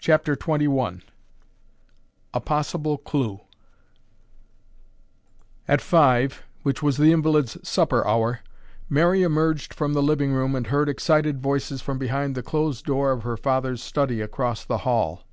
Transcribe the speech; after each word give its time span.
CHAPTER 0.00 0.34
XXI 0.34 1.02
A 2.34 2.40
POSSIBLE 2.40 2.98
CLUE 2.98 3.42
At 5.68 5.80
five, 5.80 6.42
which 6.64 6.82
was 6.82 6.96
the 6.96 7.12
invalid's 7.12 7.56
supper 7.62 8.04
hour, 8.04 8.40
Mary 8.88 9.22
emerged 9.22 9.72
from 9.72 9.92
the 9.92 10.02
living 10.02 10.32
room 10.32 10.56
and 10.56 10.66
heard 10.66 10.88
excited 10.88 11.40
voices 11.40 11.80
from 11.80 11.96
behind 11.96 12.34
the 12.34 12.42
closed 12.42 12.86
door 12.86 13.12
of 13.12 13.22
her 13.22 13.36
father's 13.36 13.80
study 13.80 14.20
across 14.20 14.64
the 14.64 14.78
hall. 14.78 15.26